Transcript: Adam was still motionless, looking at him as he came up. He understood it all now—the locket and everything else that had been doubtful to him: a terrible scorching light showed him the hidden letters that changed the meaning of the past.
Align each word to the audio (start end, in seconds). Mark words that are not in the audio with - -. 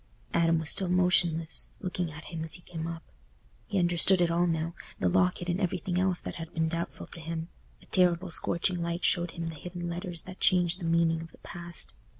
Adam 0.33 0.57
was 0.57 0.71
still 0.71 0.89
motionless, 0.89 1.67
looking 1.79 2.11
at 2.11 2.25
him 2.25 2.43
as 2.43 2.55
he 2.55 2.63
came 2.63 2.87
up. 2.87 3.03
He 3.67 3.77
understood 3.77 4.19
it 4.19 4.31
all 4.31 4.47
now—the 4.47 5.09
locket 5.09 5.47
and 5.47 5.61
everything 5.61 5.99
else 5.99 6.19
that 6.21 6.37
had 6.37 6.51
been 6.55 6.67
doubtful 6.67 7.05
to 7.05 7.19
him: 7.19 7.49
a 7.83 7.85
terrible 7.85 8.31
scorching 8.31 8.81
light 8.81 9.05
showed 9.05 9.29
him 9.37 9.49
the 9.49 9.53
hidden 9.55 9.87
letters 9.87 10.23
that 10.23 10.39
changed 10.39 10.79
the 10.79 10.85
meaning 10.85 11.21
of 11.21 11.31
the 11.31 11.37
past. 11.43 11.93